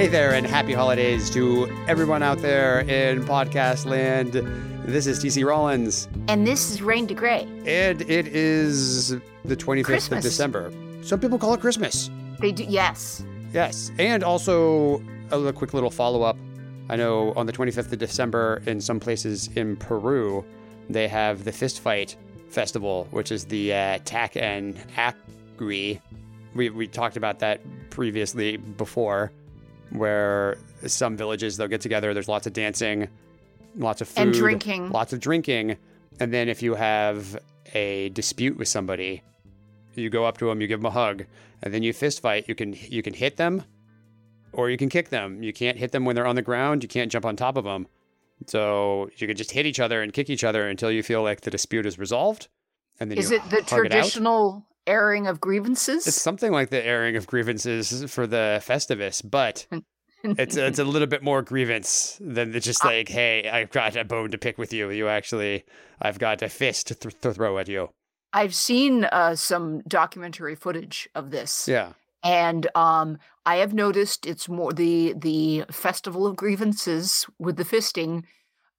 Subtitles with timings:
[0.00, 4.32] Hey there, and happy holidays to everyone out there in podcast land.
[4.86, 7.42] This is TC Rollins, And this is Rain to Gray.
[7.66, 9.10] and it is
[9.44, 10.72] the 25th of December.
[11.02, 12.08] Some people call it Christmas.
[12.38, 13.22] They do, yes.
[13.52, 15.02] Yes, and also
[15.32, 16.38] a quick little follow up.
[16.88, 20.46] I know on the 25th of December, in some places in Peru,
[20.88, 22.16] they have the Fist Fight
[22.48, 26.00] Festival, which is the uh, Tak and Akri.
[26.54, 29.30] We, we talked about that previously before,
[29.90, 32.14] where some villages they'll get together.
[32.14, 33.08] There's lots of dancing,
[33.76, 34.90] lots of food, And drinking.
[34.90, 35.76] lots of drinking,
[36.18, 37.38] and then if you have
[37.74, 39.22] a dispute with somebody,
[39.94, 41.24] you go up to them, you give them a hug,
[41.62, 42.48] and then you fist fight.
[42.48, 43.64] You can you can hit them,
[44.52, 45.42] or you can kick them.
[45.42, 46.82] You can't hit them when they're on the ground.
[46.82, 47.86] You can't jump on top of them.
[48.46, 51.42] So you can just hit each other and kick each other until you feel like
[51.42, 52.48] the dispute is resolved,
[52.98, 56.06] and then Is it the hug it traditional airing of grievances?
[56.06, 59.78] It's something like the airing of grievances for the Festivus, but hmm.
[60.24, 64.30] It's it's a little bit more grievance than just like, hey, I've got a bone
[64.32, 64.90] to pick with you.
[64.90, 65.64] You actually,
[66.02, 67.90] I've got a fist to, th- to throw at you.
[68.32, 74.48] I've seen uh, some documentary footage of this, Yeah, and um, I have noticed it's
[74.48, 78.24] more the the festival of grievances with the fisting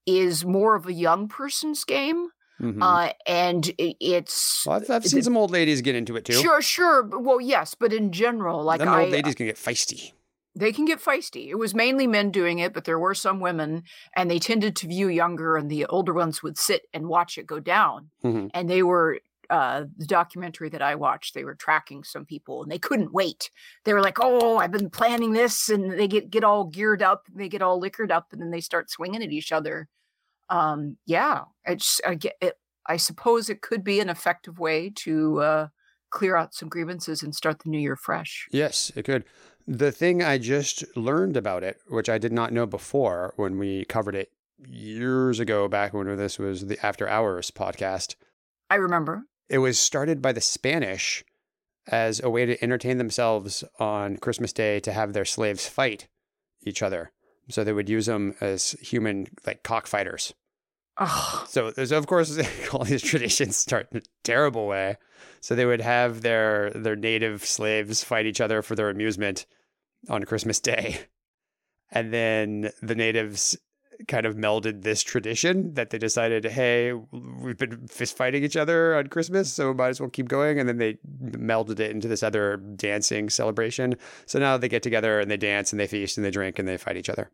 [0.05, 2.29] is more of a young person's game,
[2.61, 2.77] Mhm.
[2.81, 6.33] uh, and it's well, I've, I've seen some old ladies get into it too.
[6.33, 7.03] sure, sure.
[7.03, 10.13] Well, yes, but in general, like Them I, old ladies can get feisty.
[10.55, 11.47] They can get feisty.
[11.47, 13.83] It was mainly men doing it, but there were some women,
[14.15, 17.47] and they tended to view younger, and the older ones would sit and watch it
[17.47, 18.11] go down.
[18.23, 18.51] Mhm.
[18.53, 19.19] And they were
[19.49, 21.33] uh, the documentary that I watched.
[21.33, 23.51] They were tracking some people, and they couldn't wait.
[23.83, 27.25] They were like, "Oh, I've been planning this," and they get get all geared up,
[27.33, 29.89] they get all liquored up, and then they start swinging at each other.
[30.49, 32.57] Um, yeah, it's I get it.
[32.87, 35.67] I suppose it could be an effective way to uh,
[36.11, 38.47] clear out some grievances and start the new year fresh.
[38.51, 39.25] Yes, it could.
[39.67, 43.85] The thing I just learned about it, which I did not know before when we
[43.85, 44.31] covered it
[44.67, 48.15] years ago, back when this was the After Hours podcast,
[48.69, 49.23] I remember.
[49.49, 51.23] it was started by the Spanish
[51.87, 56.07] as a way to entertain themselves on Christmas Day to have their slaves fight
[56.63, 57.11] each other.
[57.49, 60.33] So they would use them as human, like cockfighters.
[61.47, 62.39] So there's of course
[62.73, 64.97] all these traditions start in a terrible way.
[65.39, 69.45] So they would have their their native slaves fight each other for their amusement
[70.09, 70.99] on Christmas Day.
[71.93, 73.57] And then the natives
[74.07, 78.95] kind of melded this tradition that they decided, hey, we've been fist fighting each other
[78.95, 80.59] on Christmas, so we might as well keep going.
[80.59, 83.95] And then they melded it into this other dancing celebration.
[84.25, 86.67] So now they get together and they dance and they feast and they drink and
[86.67, 87.29] they fight each other.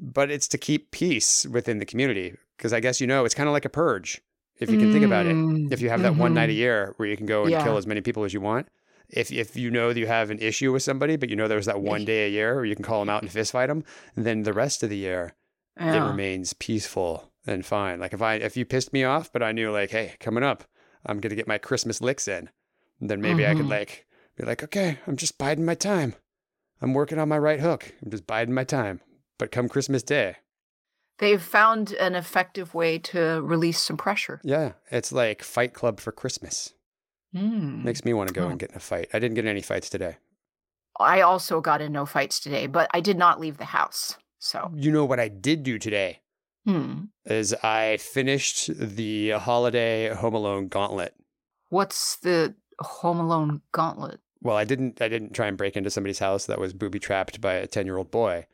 [0.00, 3.48] But it's to keep peace within the community because I guess you know it's kind
[3.48, 4.20] of like a purge
[4.58, 5.36] if you can think about it.
[5.36, 6.56] Mm, If you have that one night a mhm.
[6.56, 7.62] year where you can go and Yeah.
[7.62, 8.68] kill as many people as you want,
[9.08, 11.66] if if you know that you have an issue with somebody, but you know there's
[11.66, 13.82] that one day a year where you can call them out and fist fight them,
[14.14, 15.34] then the rest of the year
[15.76, 17.98] it remains peaceful and fine.
[18.00, 20.64] Like if I if you pissed me off, but I knew like, hey, coming up,
[21.06, 22.50] I'm gonna get my Christmas licks in,
[23.00, 23.70] then maybe I could Mhm.
[23.70, 24.06] like
[24.36, 26.14] be like, okay, I'm just biding my time.
[26.80, 27.94] I'm working on my right hook.
[28.04, 29.00] I'm just biding my time.
[29.38, 30.36] But come Christmas Day,
[31.18, 34.40] They've found an effective way to release some pressure.
[34.44, 36.74] yeah, it's like Fight Club for Christmas.
[37.34, 37.82] Mm.
[37.84, 38.48] Makes me want to go Oh.
[38.50, 39.08] and get in a fight.
[39.12, 40.18] I didn't get any fights today.
[41.00, 44.16] I also got in no fights today, but I did not leave the house.
[44.38, 46.20] So, You know what I did do today
[46.64, 47.06] hmm.
[47.26, 51.14] is I finished the holiday Home Alone gauntlet.
[51.68, 54.20] what's the Home Alone gauntlet?
[54.40, 57.40] Well, I didn't I didn't try and break into somebody's house that was booby trapped
[57.40, 58.46] by a 10-year-old boy.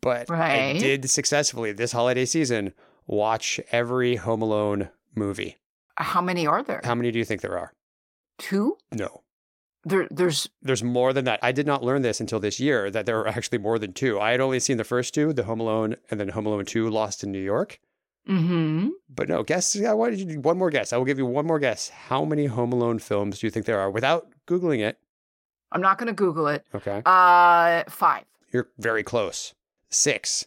[0.00, 2.72] But I did successfully this holiday season
[3.06, 5.56] watch every Home Alone movie.
[5.96, 6.80] How many are there?
[6.84, 7.72] How many do you think there are?
[8.38, 8.78] Two?
[8.92, 9.22] No.
[9.84, 11.38] There, there's There's more than that.
[11.42, 14.18] I did not learn this until this year that there are actually more than two.
[14.18, 16.88] I had only seen the first two, the Home Alone and then Home Alone 2
[16.88, 17.78] Lost in New York.
[18.26, 19.78] hmm But no, guess.
[19.80, 20.94] I wanted you to do one more guess.
[20.94, 21.90] I will give you one more guess.
[21.90, 24.98] How many Home Alone films do you think there are without Googling it?
[25.70, 26.64] I'm not going to Google it.
[26.74, 27.02] Okay.
[27.04, 28.24] Uh, five.
[28.52, 29.52] You're very close.
[29.94, 30.46] Six.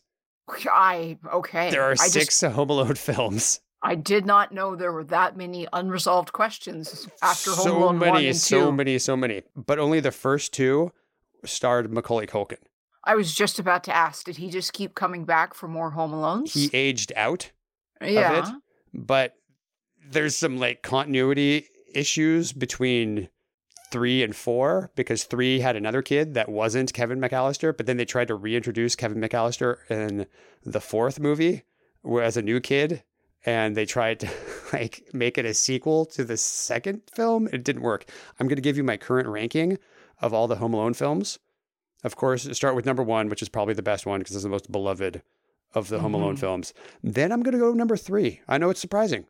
[0.70, 1.72] I okay.
[1.72, 3.62] There are I six Just, Home Alone films.
[3.82, 8.12] I did not know there were that many unresolved questions after Home so Alone many,
[8.12, 9.44] one and so many, so many.
[9.56, 10.92] But only the first two
[11.46, 12.58] starred Macaulay Culkin.
[13.04, 16.12] I was just about to ask, did he just keep coming back for more Home
[16.12, 16.52] Alones?
[16.52, 17.52] He aged out,
[18.02, 18.50] yeah.
[18.50, 18.54] it.
[18.94, 19.36] but
[20.10, 23.30] there's some like continuity issues between
[23.92, 28.06] three and four because three had another kid that wasn't Kevin McAllister, but then they
[28.06, 30.26] tried to reintroduce Kevin McAllister in
[30.66, 31.64] the fourth movie
[32.22, 33.04] as a new kid.
[33.46, 34.30] And they tried to
[34.74, 37.48] like make it a sequel to the second film.
[37.54, 38.06] It didn't work.
[38.40, 39.78] I'm going to give you my current ranking
[40.22, 41.40] of all the Home Alone films.
[42.04, 44.50] Of course, start with number one, which is probably the best one because it's the
[44.50, 45.22] most beloved
[45.74, 46.40] of the Home Alone Mhm.
[46.40, 46.74] films.
[47.04, 48.42] Then I'm going to go number three.
[48.48, 49.26] I know it's surprising.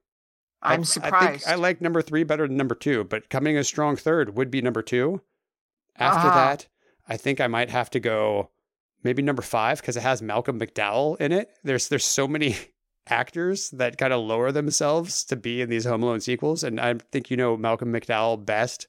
[0.62, 1.44] I- I'm I, surprised.
[1.44, 4.50] think I like number three better than number two, but coming a strong third would
[4.51, 5.21] be number two.
[5.95, 6.33] After Ah.
[6.36, 6.68] that,
[7.07, 8.50] I think I might have to go
[9.04, 11.50] maybe number five because it has Malcolm McDowell in it.
[11.63, 12.56] There's there's so many
[13.07, 16.95] actors that kind of lower themselves to be in these Home Alone sequels, and I
[17.12, 18.88] think you know Malcolm McDowell best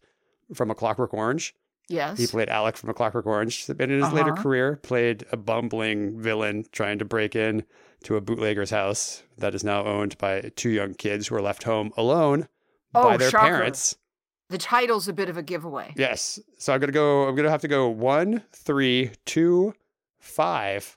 [0.54, 1.54] from A Clockwork Orange.
[1.88, 2.18] Yes.
[2.18, 4.42] He played Alec from A Clockwork Orange, but in his later Uh-huh.
[4.42, 7.64] career, played a bumbling villain trying to break in
[8.04, 11.64] to a bootlegger's house that is now owned by two young kids who are left
[11.64, 12.46] home alone
[12.92, 13.46] by Oh, their shocker.
[13.46, 13.96] parents.
[14.50, 15.92] the title's a bit of a giveaway.
[15.96, 16.38] Yes.
[16.58, 17.26] So I'm gonna go.
[17.28, 19.74] I'm gonna have to go one, three, two,
[20.20, 20.96] five,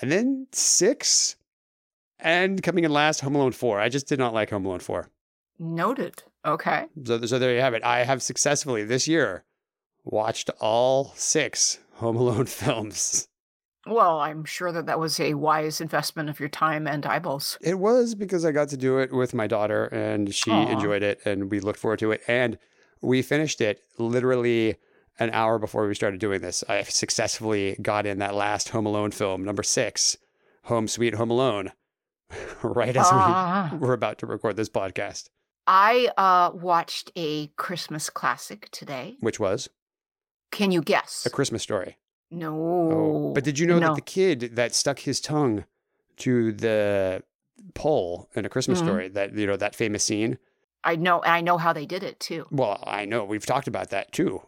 [0.00, 1.36] and then six,
[2.18, 3.78] and coming in last, Home Alone four.
[3.80, 5.10] I just did not like Home Alone four.
[5.58, 6.22] Noted.
[6.44, 6.86] Okay.
[7.04, 7.84] So, so there you have it.
[7.84, 9.44] I have successfully this year
[10.04, 13.28] watched all six Home Alone films.
[13.86, 17.58] Well, I'm sure that that was a wise investment of your time and eyeballs.
[17.60, 20.68] It was because I got to do it with my daughter and she Aw.
[20.68, 22.22] enjoyed it and we looked forward to it.
[22.28, 22.58] And
[23.00, 24.76] we finished it literally
[25.18, 26.62] an hour before we started doing this.
[26.68, 30.16] I successfully got in that last Home Alone film, number six,
[30.64, 31.72] Home Sweet Home Alone,
[32.62, 33.70] right as Ah.
[33.72, 35.28] we were about to record this podcast,
[35.66, 39.16] I uh, watched a Christmas classic today.
[39.20, 39.68] which was
[40.52, 41.26] Can you guess?
[41.26, 41.96] A Christmas Story.
[42.30, 42.52] no.
[42.92, 43.88] Oh, but did you know no.
[43.88, 45.64] that the kid that stuck his tongue
[46.18, 47.22] to the
[47.74, 48.84] pole in A Christmas Mhm.
[48.84, 50.38] Story, that, you know, that famous scene?
[50.84, 51.22] I know.
[51.24, 52.46] I know how they did it too.
[52.50, 53.24] Well, I know.
[53.24, 54.42] We've talked about that too.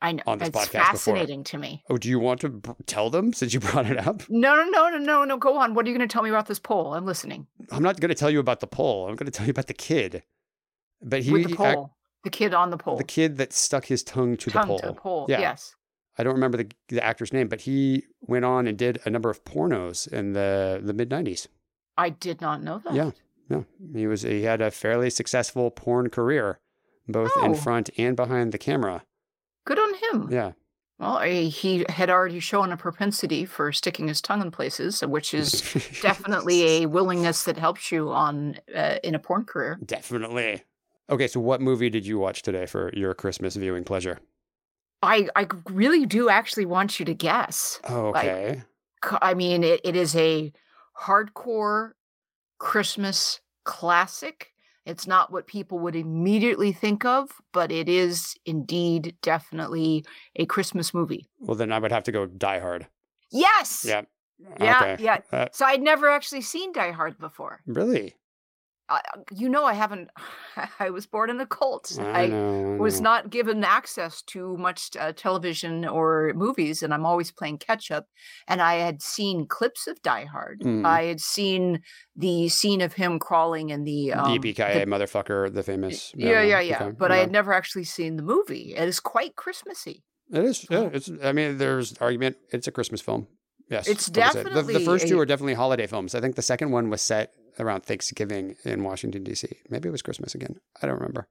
[0.00, 0.22] I know.
[0.26, 1.14] On this it's podcast before.
[1.14, 1.84] fascinating to me.
[1.88, 4.22] Oh, do you want to b- tell them since you brought it up?
[4.28, 5.36] No, no, no, no, no, no.
[5.36, 5.74] Go on.
[5.74, 6.94] What are you going to tell me about this pole?
[6.94, 7.46] I'm listening.
[7.70, 9.08] I'm not going to tell you about the pole.
[9.08, 10.22] I'm going to tell you about the kid.
[11.02, 11.94] But he, With the pole,
[12.24, 14.78] the kid on the pole, the kid that stuck his tongue to tongue the pole.
[14.78, 15.26] to the pole.
[15.28, 15.40] Yeah.
[15.40, 15.74] Yes.
[16.18, 19.30] I don't remember the, the actor's name, but he went on and did a number
[19.30, 21.46] of pornos in the the mid '90s.
[21.96, 22.94] I did not know that.
[22.94, 23.10] Yeah.
[23.48, 23.64] No,
[23.94, 26.58] he was he had a fairly successful porn career,
[27.08, 27.44] both Oh.
[27.44, 29.04] in front and behind the camera.
[29.66, 30.28] Good on him.
[30.32, 30.52] Yeah,
[30.98, 35.60] Well, he had already shown a propensity for sticking his tongue in places, which is
[36.02, 39.78] definitely a willingness that helps you on uh, in a porn career.
[39.84, 40.62] definitely.
[41.10, 44.20] Okay, so what movie did you watch today for your Christmas viewing pleasure?
[45.02, 47.80] I I really do actually want you to guess.
[47.88, 48.62] Oh, okay.
[49.20, 50.52] I mean, it, it is a
[50.96, 51.92] hardcore
[52.58, 54.52] Christmas classic.
[54.86, 60.04] It's not what people would immediately think of, but it is indeed definitely
[60.36, 61.28] a Christmas movie.
[61.40, 62.86] well, then I would have to go Die Hard.
[63.30, 63.84] Yes.
[63.86, 64.02] Yeah.
[64.60, 64.78] Yeah.
[64.92, 65.02] Okay.
[65.04, 65.18] Yeah.
[65.32, 67.60] Uh, So I'd never actually seen Die Hard before.
[67.66, 68.14] really?
[69.32, 70.10] You know, I haven't.
[70.80, 71.96] I was born in a cult.
[72.00, 72.74] I, know.
[72.74, 73.10] I was know.
[73.10, 78.06] not given access to much uh, television or movies, and I'm always playing catch up.
[78.48, 80.60] And I had seen clips of Die Hard.
[80.60, 80.86] Mm.
[80.86, 81.80] I had seen
[82.16, 84.12] the scene of him crawling in the.
[84.12, 86.12] Um, the the- motherfucker, the famous.
[86.14, 86.82] yeah, yeah, yeah.
[86.82, 88.74] okay, But I had never actually seen the movie.
[88.76, 90.02] It is quite Christmassy.
[90.30, 90.66] It is.
[90.70, 91.10] Yeah, it's.
[91.22, 92.36] I mean, there's argument.
[92.50, 93.26] It's a Christmas film.
[93.68, 94.32] Yes, It's I.
[94.32, 96.14] The- the, first two are definitely holiday films.
[96.14, 99.48] I think the second one was set around Thanksgiving in Washington D.C.
[99.68, 100.60] Maybe it was Christmas again.
[100.82, 101.28] I don't remember.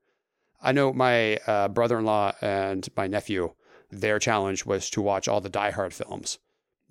[0.62, 3.54] I know my uh, brother-in-law and my nephew.
[3.90, 6.40] Their challenge was to watch all the Die Hard films,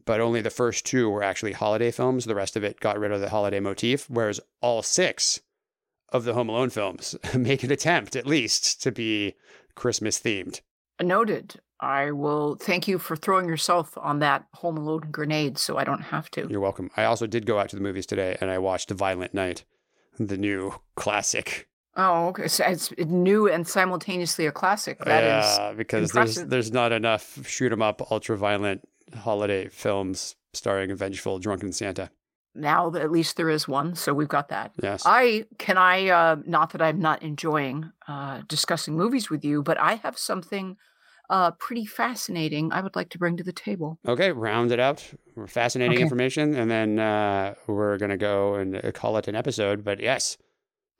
[0.04, 2.25] but only the first two were actually holiday films.
[2.25, 4.10] The rest of it got rid of the holiday motif.
[4.10, 5.40] Whereas all six
[6.10, 9.34] of the Home Alone films make an attempt, at least, to be
[9.75, 10.60] Christmas themed.
[11.00, 11.60] Noted.
[11.80, 16.02] I will thank you for throwing yourself on that Home Alone grenade, so I don't
[16.02, 16.46] have to.
[16.50, 16.90] You're welcome.
[16.96, 19.64] I also did go out to the movies today and I watched Violent Night,
[20.18, 21.68] the new classic.
[21.96, 22.49] Oh, okay.
[22.49, 24.99] So it's new and simultaneously a classic.
[25.04, 26.50] That is yeah, because there's impressive.
[26.50, 32.10] there's not enough shoot 'em up ultra violent holiday films starring a vengeful drunken Santa.
[32.54, 33.94] now that at least there is one.
[33.96, 34.72] So we've got that.
[34.82, 35.02] Yes.
[35.06, 39.78] I can I uh, not that I'm not enjoying uh, discussing movies with you, but
[39.80, 40.76] I have something
[41.30, 43.99] uh, pretty fascinating I would like to bring to the table.
[44.06, 45.12] okay, round it out.
[45.46, 46.02] Fascinating Okay.
[46.02, 49.84] information, and then uh, we're gonna go and uh, call it an episode.
[49.84, 50.37] But yes,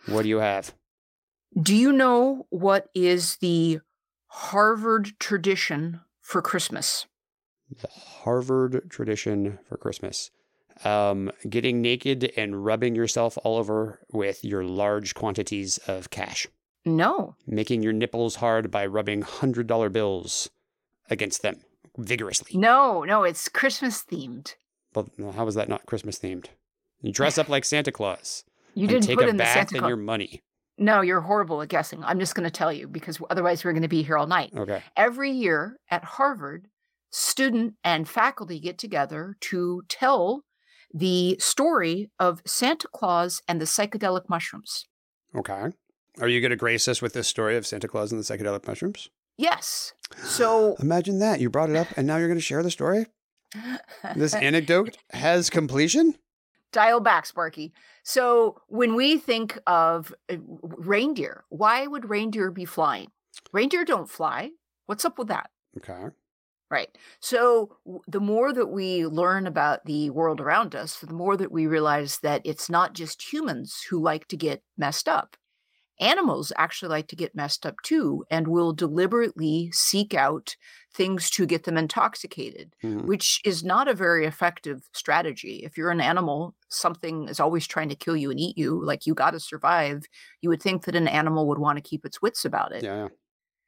[0.07, 0.75] what do you have?
[1.61, 3.81] Do you know what is the
[4.29, 7.07] Harvard tradition for Christmas?
[7.71, 10.31] The Harvard tradition for Christmas.
[10.85, 16.47] Um, getting naked and rubbing yourself all over with your large quantities of cash.
[16.85, 17.37] No.
[17.47, 20.49] making your nipples hard by rubbing hundred dollar bills
[21.09, 21.61] against them
[21.99, 22.59] vigorously.
[22.59, 24.55] No, no, it's Christmas themed.
[24.93, 26.47] But how is that not Christmas themed?
[27.03, 28.45] You dress up like Santa Claus
[28.75, 29.89] You didn't take put a in the bath Santa in Claus.
[29.89, 30.43] your money.
[30.79, 32.03] No, you're horrible at guessing.
[32.05, 34.53] I'm just going to tell you because otherwise we're going to be here all night.
[34.57, 34.83] Okay.
[34.97, 36.69] Every year at Harvard,
[37.11, 40.45] student and faculty get together to tell
[40.95, 44.87] the story of Santa Claus and the psychedelic mushrooms.
[45.37, 45.67] Okay.
[46.21, 48.67] Are you going to grace us with this story of Santa Claus and the psychedelic
[48.67, 49.09] mushrooms?
[49.37, 49.93] Yes.
[50.23, 51.41] So Imagine that.
[51.41, 53.07] You brought it up and now you're going to share the story?
[54.17, 56.15] This anecdote has completion?
[56.73, 57.73] dial back, Sparky.
[58.03, 63.09] So when we think of uh, reindeer, why would reindeer be flying?
[63.53, 64.51] Reindeer don't fly.
[64.87, 65.51] What's up with that?
[65.77, 66.15] Okay.
[66.71, 66.97] Right.
[67.19, 67.77] So
[68.07, 72.19] the more that we learn about the world around us, the more that we realize
[72.19, 75.37] that it's not just humans who like to get messed up.
[76.01, 80.57] Animals actually like to get messed up too and will deliberately seek out
[80.95, 83.07] things to get them intoxicated, Mhm.
[83.07, 85.63] which is not a very effective strategy.
[85.63, 89.07] If you're an animal, something is always trying to kill you and eat you, like
[89.07, 90.05] you got to survive,
[90.41, 93.09] you would think that an animal would want to keep its wits about it Yeah.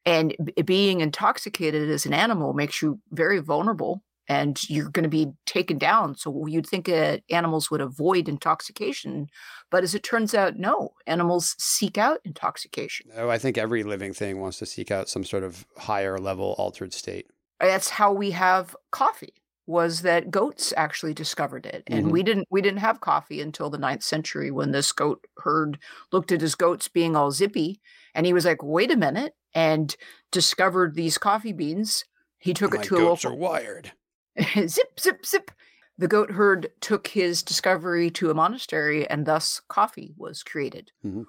[0.05, 5.09] and b- being intoxicated as an animal makes you very vulnerable and you're going to
[5.09, 9.27] be taken down so you'd think uh, animals would avoid intoxication
[9.71, 14.13] but as it turns out no animals seek out intoxication Oh, I think every living
[14.15, 17.27] thing wants to seek out some sort of higher level altered state.
[17.61, 19.35] that's how we have coffee
[19.67, 22.11] was that goats actually discovered it and Mhm.
[22.11, 25.79] we didn't we didn't have coffee until the ninth century when this goat herd
[26.11, 27.81] looked at his goats being all zippy
[28.15, 29.97] and he was like wait a minute and
[30.33, 32.05] discovered these coffee beans
[32.41, 33.93] he took My it to a goats local are wired.
[34.67, 35.51] zip, zip, zip.
[35.99, 40.91] The goat herd took his discovery to a monastery, and thus coffee was created.
[41.05, 41.25] Mhm.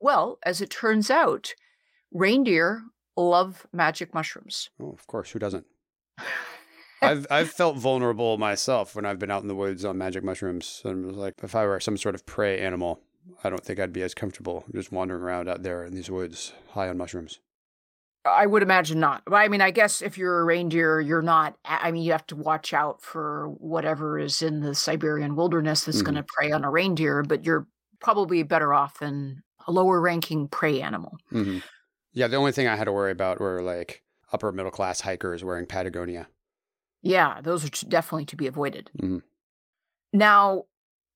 [0.00, 1.54] Well, as it turns out,
[2.12, 2.82] reindeer
[3.16, 4.70] love magic mushrooms.
[4.80, 5.30] Oh, of course.
[5.30, 5.66] Who doesn't?
[7.02, 10.80] I've I've felt vulnerable myself when I've been out in the woods on magic mushrooms.
[10.84, 13.00] And it was like if I were some sort of prey animal,
[13.44, 16.52] I don't think I'd be as comfortable just wandering around out there in these woods
[16.70, 17.40] high on mushrooms.
[18.28, 19.22] I would imagine not.
[19.28, 21.56] Well, I mean, I guess if you're a reindeer, you're not.
[21.64, 26.02] I mean, you have to watch out for whatever is in the Siberian wilderness that's
[26.02, 27.66] going to prey on a reindeer, but you're
[28.00, 31.16] probably better off than a lower ranking prey animal.
[31.30, 31.58] hmm
[32.12, 34.02] Yeah, the only thing I had to worry about were like
[34.32, 36.28] upper middle class hikers wearing Patagonia.
[37.02, 38.90] Yeah, those are definitely to be avoided.
[39.00, 39.22] Mhm.
[40.12, 40.64] Now,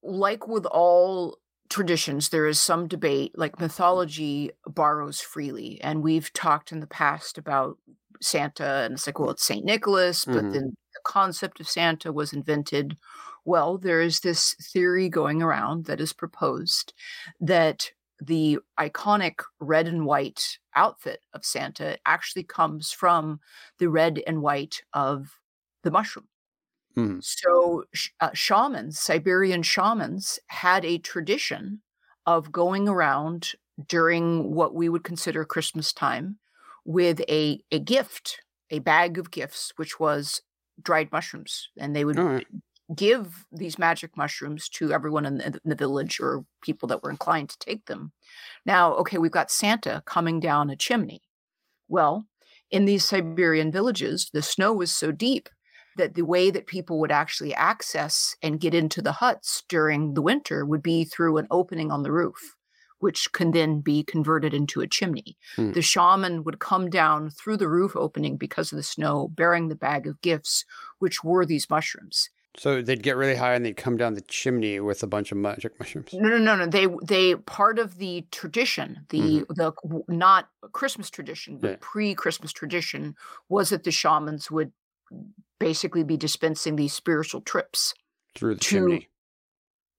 [0.02, 1.38] like with all
[1.70, 5.80] traditions, there is some debate, like mythology borrows freely.
[5.82, 7.78] And we've talked in the past about
[8.20, 9.64] Santa, and it's like, well, it's St.
[9.64, 10.52] Nicholas, but Mhm.
[10.52, 12.98] then the concept of Santa was invented.
[13.44, 16.92] Well, there is this theory going around that is proposed
[17.40, 23.40] that the iconic red and white outfit of Santa actually comes from
[23.78, 25.38] the red and white of
[25.82, 26.28] the mushroom.
[26.96, 27.20] Mhm.
[27.20, 27.84] So,
[28.20, 31.82] uh, shamans, Siberian shamans, had a tradition
[32.26, 33.52] of going around
[33.86, 36.38] during what we would consider Christmas time
[36.84, 40.42] with a, a gift, a bag of gifts, which was
[40.82, 41.68] dried mushrooms.
[41.76, 42.46] And they would right.
[42.94, 47.10] give these magic mushrooms to everyone in the, in the village or people that were
[47.10, 48.12] inclined to take them.
[48.66, 51.22] Now, okay, we've got Santa coming down a chimney.
[51.88, 52.26] Well,
[52.70, 55.48] in these Siberian villages, the snow was so deep
[55.96, 60.22] that the way that people would actually access and get into the huts during the
[60.22, 62.56] winter would be through an opening on the roof,
[63.00, 65.36] which can then be converted into a chimney.
[65.56, 65.72] Hmm.
[65.72, 69.74] The shaman would come down through the roof opening because of the snow, bearing the
[69.76, 70.64] bag of gifts,
[70.98, 72.30] which were these mushrooms.
[72.56, 75.38] So they'd get really high and they'd come down the chimney with a bunch of
[75.38, 76.12] magic mushrooms.
[76.12, 76.66] No, no, no, no.
[76.66, 79.72] They they part of the tradition, the the
[80.08, 81.76] not Christmas tradition, but Yeah.
[81.80, 83.14] pre-Christmas tradition
[83.48, 84.72] was that the shamans would
[85.64, 87.94] basically be dispensing these spiritual trips.
[88.34, 89.06] Through the To- chimney.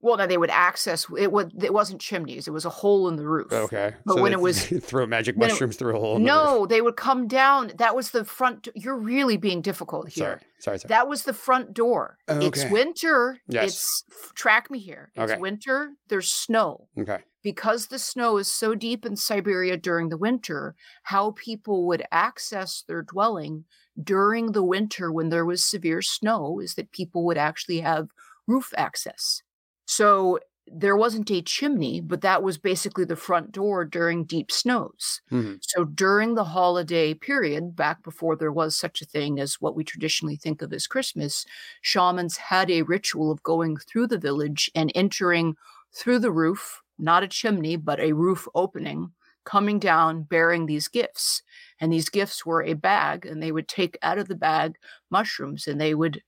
[0.04, 1.32] Well, no, they would access it.
[1.32, 2.48] Was it wasn't chimneys?
[2.48, 3.52] It was a hole in the roof.
[3.54, 3.94] Okay.
[4.04, 6.16] But so when it was- throw magic when it- mushrooms through a hole.
[6.16, 6.28] in the.
[6.28, 7.72] No, they would come down.
[7.78, 8.68] That was the front.
[8.74, 10.26] You're really being difficult here.
[10.26, 10.40] Sorry.
[10.60, 10.80] Sorry.
[10.80, 10.90] Sorry.
[10.90, 12.18] That was the front door.
[12.28, 13.42] Oh, It's winter.
[13.48, 13.66] Yes.
[13.68, 14.04] It's
[14.34, 15.12] track me here.
[15.14, 15.40] It's Okay.
[15.40, 15.92] winter.
[16.08, 16.88] There's snow.
[16.98, 17.20] okay.
[17.44, 22.84] because the snow is so deep in Siberia during the winter, how people would access
[22.88, 23.66] their dwelling
[24.04, 28.10] during the winter when there was severe snow is that people would actually have
[28.48, 29.42] roof access.
[29.86, 35.22] So there wasn't a chimney, but that was basically the front door during deep snows.
[35.30, 39.76] hmm So during the holiday period, back before there was such a thing as what
[39.76, 41.46] we traditionally think of as Christmas,
[41.82, 45.56] shamans had a ritual of going through the village and entering
[45.94, 49.12] through the roof, not a chimney, but a roof opening,
[49.44, 51.44] coming down bearing these gifts.
[51.82, 54.78] And these gifts were a bag, and they would take out of the bag
[55.12, 56.24] mushrooms and they would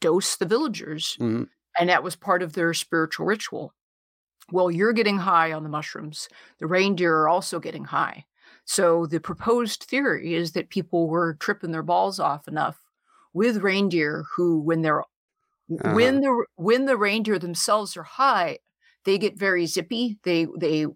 [0.00, 1.42] dose the villagers hmm
[1.78, 3.74] and that was part of their spiritual ritual.
[4.52, 6.28] Well, you're getting high on the mushrooms.
[6.58, 8.26] The reindeer are also getting high.
[8.64, 12.78] So the proposed theory is that people were tripping their balls off enough
[13.34, 15.04] with reindeer who, when they're
[15.84, 16.18] Uh-huh.
[16.18, 18.58] when the when the reindeer themselves are high,
[19.04, 20.18] they get very zippy.
[20.24, 20.86] They they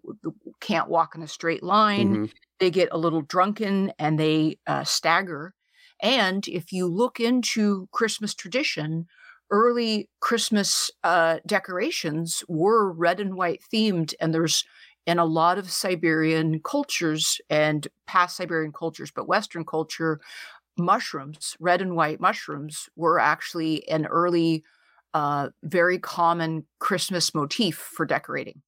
[0.61, 2.19] can't walk in a straight line.
[2.19, 2.33] Mhm.
[2.63, 5.53] They get a little drunken and they uh, stagger.
[6.01, 9.07] And if you look into Christmas tradition,
[9.51, 14.63] early Christmas uh, decorations were red and white themed, and there's
[15.05, 20.21] in a lot of Siberian cultures and past Siberian cultures, but Western culture,
[20.77, 24.63] mushrooms, red and white mushrooms, were actually an early,
[25.13, 28.61] uh, very common Christmas motif for decorating.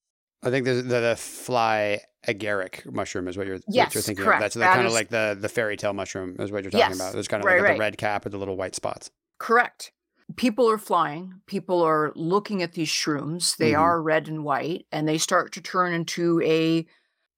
[0.43, 4.25] I think the, the the fly agaric mushroom is what you're what Yes, you're thinking
[4.25, 4.39] correct.
[4.39, 4.43] of.
[4.43, 6.87] That's the, That kind of like the the fairy tale mushroom is what you're talking
[6.89, 7.15] Yes, about.
[7.15, 7.73] It's kind of right, like right.
[7.73, 9.11] the red cap with the little white spots.
[9.39, 9.91] Correct.
[10.37, 11.35] People are flying.
[11.45, 13.57] People are looking at these shrooms.
[13.57, 13.79] They Mhm.
[13.79, 16.85] are red and white, and they start to turn into a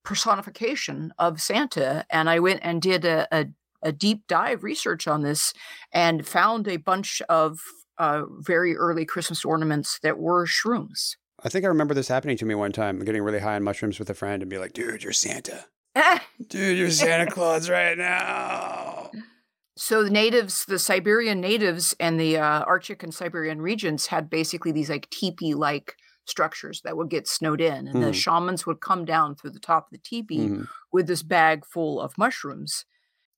[0.06, 2.06] personification of Santa.
[2.10, 3.48] And I went and did a, a,
[3.82, 5.54] a deep dive research on this
[5.92, 7.60] and found a bunch of
[7.98, 11.16] uh, very early Christmas ornaments that were shrooms.
[11.44, 14.00] I think I remember this happening to me one time, getting really high on mushrooms
[14.00, 15.66] with a friend and be like, dude, you're Santa.
[16.48, 19.10] Dude, you're Santa Claus right now.
[19.76, 24.72] So the natives, the Siberian natives and the uh, Arctic and Siberian regions had basically
[24.72, 28.14] these like teepee-like structures that would get snowed in, and the Mhm.
[28.16, 30.68] shamans would come down through the top of the teepee Mhm.
[30.92, 32.86] with this bag full of mushrooms.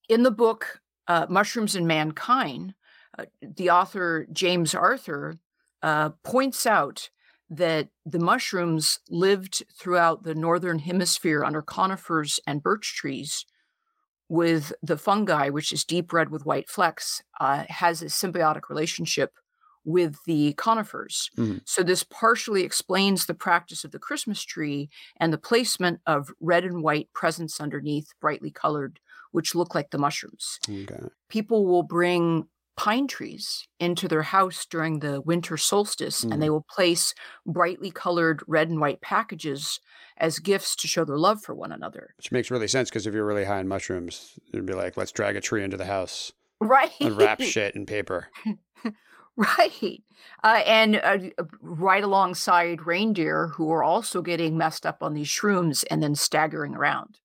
[0.09, 2.73] In the book uh, "Mushrooms and Mankind,"
[3.17, 5.37] uh, the author James Arthur
[5.81, 7.09] uh, points out
[7.49, 13.45] that the mushrooms lived throughout the northern hemisphere under conifers and birch trees
[14.29, 19.33] with the fungi, which is deep red with white flecks, uh, has a symbiotic relationship
[19.85, 21.31] with the conifers.
[21.37, 21.61] Mhm.
[21.65, 26.63] So, this partially explains the practice of the Christmas tree and the placement of red
[26.65, 28.99] and white presents underneath, brightly colored,
[29.31, 30.59] which look like the mushrooms.
[30.69, 31.09] Okay.
[31.29, 32.47] People will bring
[32.79, 37.13] pine trees into their house during the winter solstice and they will place
[37.45, 39.81] brightly colored red and white packages
[40.15, 42.13] as gifts to show their love for one another.
[42.15, 45.11] Which makes really sense because if you're really high on mushrooms, it'd be like, let's
[45.11, 46.91] drag a tree into the house Right.
[47.01, 48.29] and wrap shit in paper.
[49.37, 50.03] Right.
[50.43, 51.17] Uh, and uh,
[51.61, 56.75] right alongside reindeer who are also getting messed up on these shrooms and then staggering
[56.75, 57.19] around.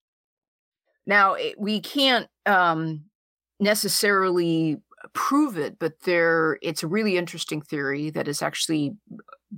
[1.05, 3.05] Now, it, we can't um,
[3.59, 4.77] necessarily
[5.13, 8.95] prove it, but there it's a really interesting theory that has actually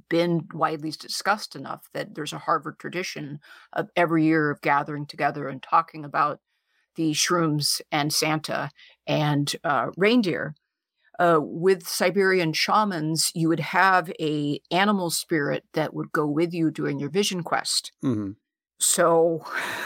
[0.09, 3.39] been widely discussed enough that there's a Harvard tradition
[3.73, 6.39] of every year of gathering together and talking about
[6.95, 8.69] the shrooms and Santa
[9.07, 10.55] and uh, reindeer
[11.19, 16.71] uh, with Siberian shamans, you would have a animal spirit that would go with you
[16.71, 17.91] during your vision quest.
[18.01, 18.31] hmm
[18.79, 19.43] So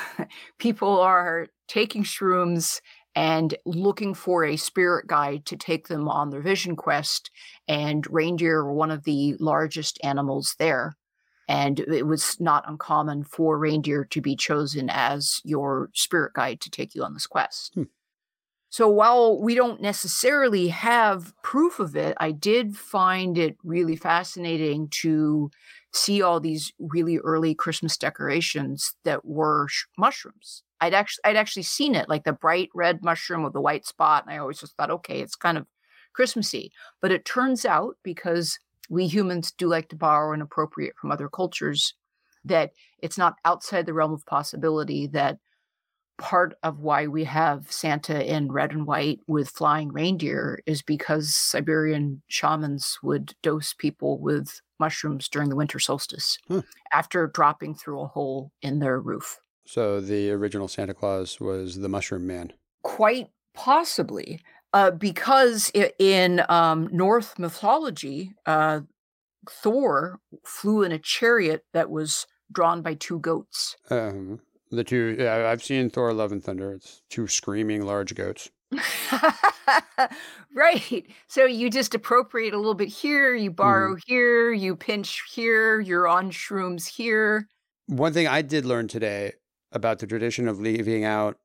[0.60, 2.82] people are taking shrooms
[3.16, 7.30] and looking for a spirit guide to take them on their vision quest.
[7.68, 10.96] And reindeer were one of the largest animals there.
[11.48, 16.70] And it was not uncommon for reindeer to be chosen as your spirit guide to
[16.70, 17.74] take you on this quest.
[17.74, 17.84] Hmm.
[18.70, 24.88] So while we don't necessarily have proof of it, I did find it really fascinating
[25.02, 25.52] to
[25.94, 30.64] see all these really early Christmas decorations that were sh- mushrooms.
[30.80, 34.24] I'd actually I'd actually seen it, like the bright red mushroom with the white spot,
[34.26, 35.68] and I always just thought, okay, it's kind of
[36.14, 36.72] Christmassy.
[37.02, 38.58] But it turns out because
[38.90, 41.94] we humans do like to borrow and appropriate from other cultures,
[42.46, 45.38] that it's not outside the realm of possibility that
[46.22, 51.36] part of why we have Santa in red and white with flying reindeer is because
[51.36, 56.62] Siberian shamans would dose people with mushrooms during the winter solstice Huh.
[56.94, 59.40] after dropping through a hole in their roof.
[59.66, 62.54] So the original Santa Claus was the Mushroom Man.
[62.84, 64.42] Quite possibly,
[64.74, 68.82] uh, because in um, Norse mythology, uh,
[69.50, 73.76] Thor flew in a chariot that was drawn by two goats.
[73.90, 74.40] Um,
[74.72, 76.74] the two, yeah, I've seen Thor: Love and Thunder.
[76.74, 78.50] It's two screaming large goats.
[80.56, 81.06] right.
[81.28, 84.00] So you just appropriate a little bit here, you borrow mm-hmm.
[84.08, 87.48] here, you pinch here, you're on shrooms here.
[87.88, 89.34] One thing I did learn today
[89.72, 91.38] about the tradition of leaving out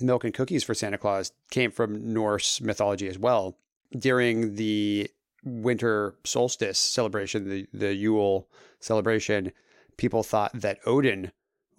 [0.00, 3.56] milk and cookies for Santa Claus came from Norse mythology as well.
[3.96, 5.10] During the
[5.44, 8.48] winter solstice celebration, the, the Yule
[8.80, 9.52] celebration,
[9.96, 11.32] people thought that Odin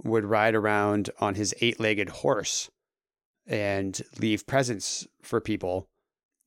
[0.04, 2.70] would ride around on his eight legged horse
[3.48, 5.88] and leave presents for people.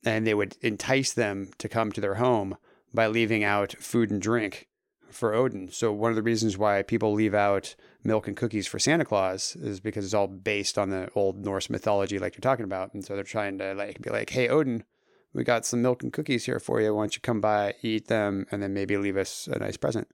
[0.05, 2.57] And they would entice them to come to their home
[2.95, 4.69] by leaving out food and drink
[5.11, 5.71] for Odin.
[5.71, 9.57] So one of the reasons why people leave out milk and cookies for Santa Claus
[9.57, 12.95] is because it's all based on the old Norse mythology, like you're talking about.
[12.95, 14.85] And so they're trying to like be like, "Hey, Odin,
[15.33, 16.95] We got some milk and cookies here for you.
[16.95, 20.09] Why don't you come by, eat them, and then maybe leave us a nice present?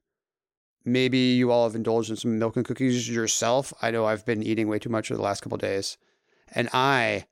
[0.85, 3.73] Maybe you all have indulged in some milk and cookies yourself.
[3.81, 5.97] I know I've been eating way too much for the last couple days,
[6.53, 7.27] and I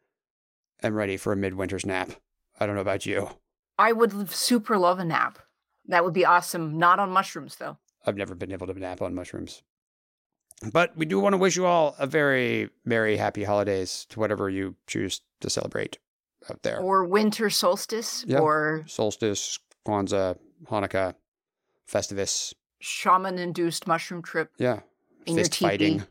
[0.82, 2.12] am ready for a midwinter's nap.
[2.58, 3.28] I don't know about you.
[3.78, 5.38] I would super love a nap.
[5.86, 6.78] That would be awesome.
[6.78, 7.76] Not on mushrooms, though.
[8.06, 9.62] I've never been able to nap on mushrooms.
[10.72, 14.48] But we do want to wish you all a very merry, happy holidays to whatever
[14.48, 15.98] you choose to celebrate
[16.50, 16.78] out there.
[16.80, 18.38] Or winter solstice, Yeah.
[18.38, 20.38] or Solstice, Kwanzaa,
[20.70, 21.14] Hanukkah,
[21.90, 22.54] Festivus.
[22.82, 24.50] Shaman induced mushroom trip.
[24.58, 24.80] Yeah.
[25.26, 26.04] In your Fist fighting.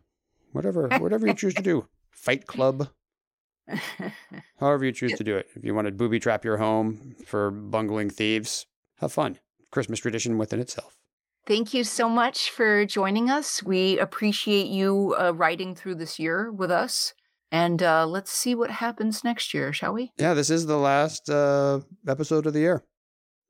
[0.54, 1.88] Whatever, whatever you choose to do.
[2.12, 2.90] Fight club.
[4.60, 5.48] However you choose to do it.
[5.56, 8.66] If you want to booby trap your home for bungling thieves,
[9.00, 9.40] have fun.
[9.72, 10.98] Christmas tradition within itself.
[11.48, 13.64] Thank you so much for joining us.
[13.64, 17.14] We appreciate you uh, riding through this year with us.
[17.52, 20.12] And uh, let's see what happens next year, shall we?
[20.18, 22.84] Yeah, this is the last uh, episode of the year.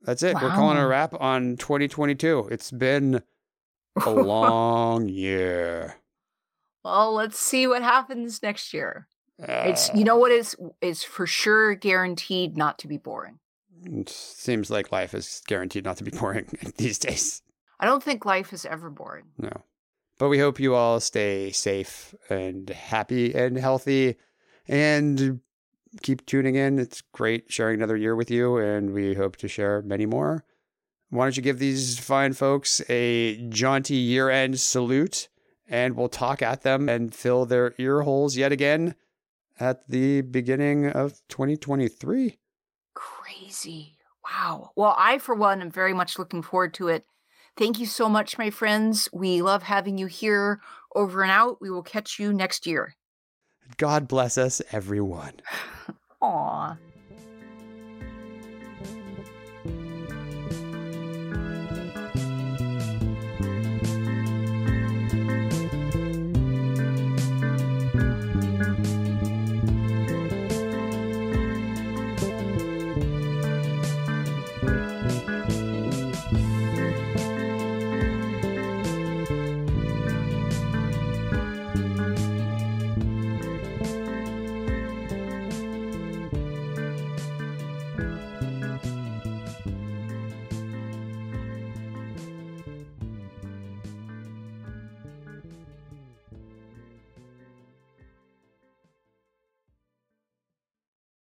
[0.04, 0.36] That's it.
[0.36, 2.50] We're calling it a wrap on 2022.
[2.52, 3.22] It's been
[4.06, 5.96] a long year.
[6.84, 9.08] well, let's see what happens next year.
[9.38, 13.40] It's Uh, you know what is is for sure guaranteed not to be boring.
[13.86, 17.42] It seems like life is guaranteed not to be boring these days.
[17.80, 19.26] I don't think life is ever boring.
[19.40, 19.64] No.
[20.20, 24.18] But we hope you all stay safe and happy and healthy
[24.68, 25.40] and
[26.02, 26.80] keep tuning in.
[26.80, 30.44] It's great sharing another year with you, and we hope to share many more.
[31.10, 35.28] Why don't you give these fine folks a jaunty year end salute,
[35.68, 38.96] and we'll talk at them and fill their ear holes yet again
[39.60, 42.38] at the beginning of 2023.
[42.94, 43.98] Crazy.
[44.24, 44.72] Wow.
[44.76, 47.06] Well, I, for one, am very much looking forward to it.
[47.58, 49.10] Thank you so much, my friends.
[49.12, 50.62] We love having you here.
[50.96, 51.62] Over and out.
[51.62, 52.96] We will catch you next year.
[53.78, 55.34] God bless us, everyone.
[56.22, 56.78] Aw.